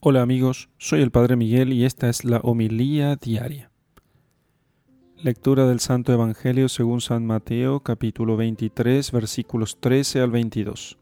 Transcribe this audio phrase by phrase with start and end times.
[0.00, 3.72] Hola amigos, soy el Padre Miguel y esta es la homilía diaria.
[5.20, 10.98] Lectura del Santo Evangelio según San Mateo capítulo 23 versículos 13 al 22.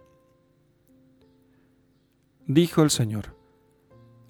[2.46, 3.36] Dijo el Señor,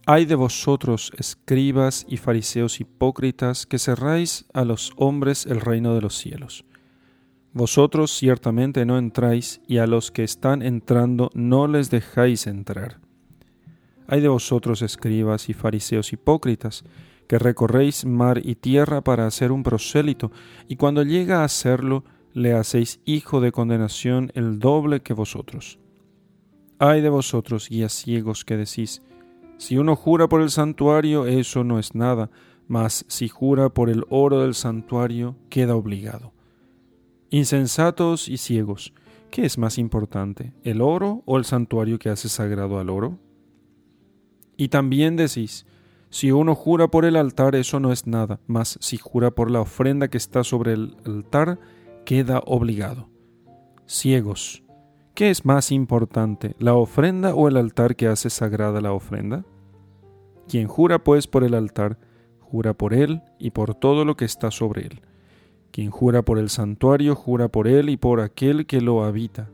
[0.05, 6.01] Hay de vosotros, escribas y fariseos hipócritas, que cerráis a los hombres el reino de
[6.01, 6.65] los cielos.
[7.53, 13.06] Vosotros ciertamente no entráis, y a los que están entrando no les dejáis entrar
[14.09, 16.85] hay de vosotros, escribas y fariseos hipócritas,
[17.27, 20.31] que recorréis mar y tierra para hacer un prosélito,
[20.69, 25.79] y cuando llega a hacerlo, le hacéis hijo de condenación el doble que vosotros.
[26.79, 29.03] Ay de vosotros, guías ciegos, que decís,
[29.57, 32.31] si uno jura por el santuario, eso no es nada,
[32.69, 36.33] mas si jura por el oro del santuario, queda obligado.
[37.31, 38.93] Insensatos y ciegos,
[39.31, 43.19] ¿qué es más importante, el oro o el santuario que hace sagrado al oro?
[44.57, 45.67] Y también decís,
[46.11, 49.61] si uno jura por el altar, eso no es nada, mas si jura por la
[49.61, 51.59] ofrenda que está sobre el altar,
[52.05, 53.09] queda obligado.
[53.87, 54.63] Ciegos,
[55.15, 59.45] ¿qué es más importante, la ofrenda o el altar que hace sagrada la ofrenda?
[60.49, 61.99] Quien jura pues por el altar,
[62.41, 65.01] jura por él y por todo lo que está sobre él.
[65.73, 69.51] Quien jura por el santuario, jura por él y por aquel que lo habita.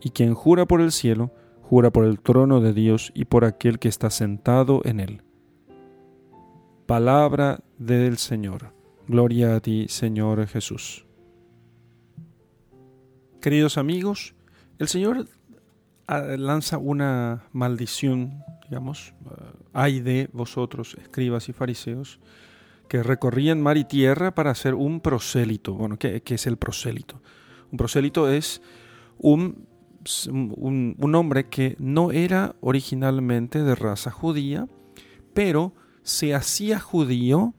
[0.00, 1.32] Y quien jura por el cielo,
[1.68, 5.22] jura por el trono de Dios y por aquel que está sentado en él.
[6.86, 8.72] Palabra del Señor.
[9.06, 11.04] Gloria a ti, Señor Jesús.
[13.42, 14.34] Queridos amigos,
[14.78, 15.26] el Señor
[16.06, 19.12] ah, lanza una maldición, digamos,
[19.74, 22.18] ah, de vosotros, escribas y fariseos,
[22.88, 25.74] que recorrían mar y tierra para hacer un prosélito.
[25.74, 27.20] Bueno, ¿qué, qué es el prosélito?
[27.70, 28.62] Un prosélito es
[29.18, 29.67] un
[30.26, 34.68] un, hombre que no era originalmente de raza judía,
[35.34, 37.54] pero se hacía judío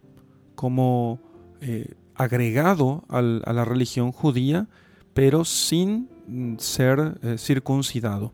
[0.55, 1.19] como
[1.61, 4.67] eh, agregado a la religión judía,
[5.13, 8.33] pero sin mm, ser eh, circuncidado.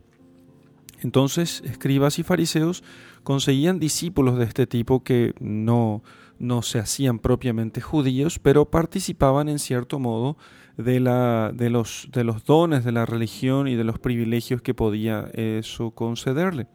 [1.00, 2.82] Entonces, escribas y fariseos
[3.22, 6.02] conseguían discípulos de este tipo que no,
[6.38, 10.36] no se hacían propiamente judíos, pero participaban en cierto modo
[10.76, 14.74] de, la, de, los, de los dones de la religión y de los privilegios que
[14.74, 16.66] podía eso concederle.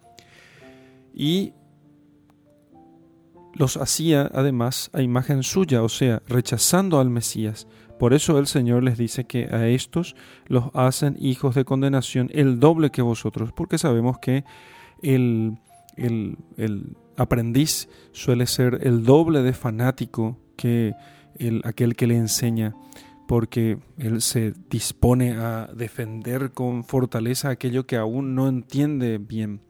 [1.13, 1.53] Y
[3.53, 7.67] los hacía además a imagen suya, o sea, rechazando al Mesías.
[7.99, 10.16] Por eso el Señor les dice que a estos
[10.47, 14.43] los hacen hijos de condenación el doble que vosotros, porque sabemos que
[15.03, 15.57] el,
[15.97, 20.94] el, el aprendiz suele ser el doble de fanático que
[21.38, 22.76] el, aquel que le enseña
[23.32, 29.62] porque él se dispone a defender con fortaleza aquello que aún no entiende bien.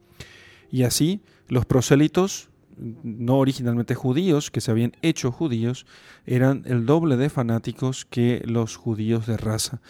[0.68, 5.86] Y así los prosélitos, no originalmente judíos, que se habían hecho judíos,
[6.26, 9.80] eran el doble de fanáticos que los judíos de raza.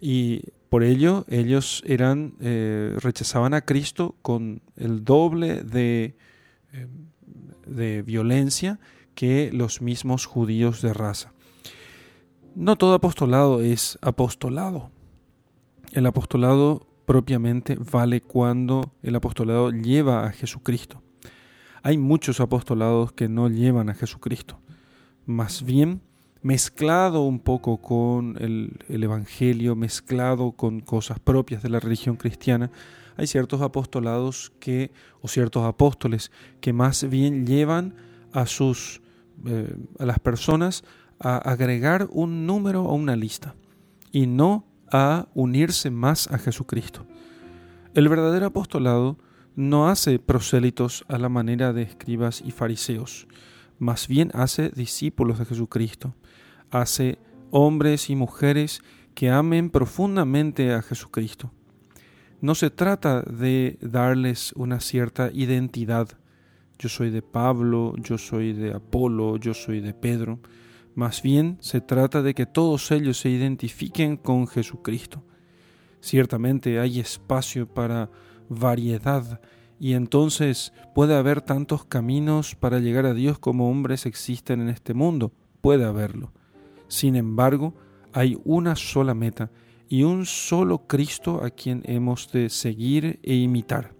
[0.00, 6.16] Y por ello ellos eran, eh, rechazaban a Cristo con el doble de,
[7.66, 8.80] de violencia
[9.14, 11.32] que los mismos judíos de raza.
[12.54, 14.90] No todo apostolado es apostolado.
[15.92, 21.02] El apostolado propiamente vale cuando el apostolado lleva a Jesucristo.
[21.82, 24.60] Hay muchos apostolados que no llevan a Jesucristo.
[25.26, 26.02] Más bien,
[26.42, 32.70] mezclado un poco con el, Evangelio, mezclado con cosas propias de la religión cristiana,
[33.16, 37.94] hay ciertos apostolados que, o ciertos apóstoles, que más bien llevan
[38.32, 39.02] a sus
[39.44, 40.84] eh, a las personas
[41.18, 43.54] a agregar un número a una lista
[44.12, 47.06] y no a unirse más a Jesucristo.
[47.94, 49.18] El verdadero apostolado
[49.54, 53.26] no hace prosélitos a la manera de escribas y fariseos,
[53.82, 56.14] más bien hace discípulos de Jesucristo,
[56.70, 57.18] hace
[57.50, 58.80] hombres y mujeres
[59.16, 61.50] que amen profundamente a Jesucristo.
[62.40, 66.08] No se trata de darles una cierta identidad.
[66.78, 70.38] Yo soy de Pablo, yo soy de Apolo, yo soy de Pedro.
[70.94, 75.24] Más bien se trata de que todos ellos se identifiquen con Jesucristo.
[76.00, 78.10] Ciertamente hay espacio para
[78.48, 79.40] variedad
[79.80, 84.94] y entonces puede haber tantos caminos para llegar a Dios como hombres existen en este
[84.94, 85.32] mundo.
[85.60, 86.32] Puede haberlo.
[86.88, 87.74] Sin embargo,
[88.12, 89.50] hay una sola meta
[89.88, 93.94] y un solo Cristo a quien hemos de seguir e imitar.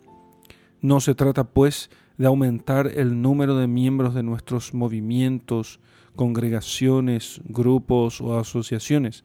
[0.80, 5.80] No se trata, pues, de aumentar el número de miembros de nuestros movimientos,
[6.16, 9.24] congregaciones, grupos o asociaciones.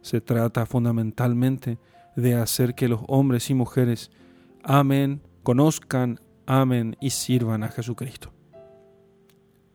[0.00, 1.78] Se trata fundamentalmente
[2.16, 4.10] de hacer que los hombres y mujeres
[4.62, 8.32] amen, conozcan, amen y sirvan a Jesucristo.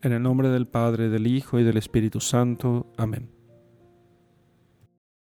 [0.02, 2.94] En el nombre del Padre, del Hijo y del Espíritu Santo.
[2.98, 3.37] Amén.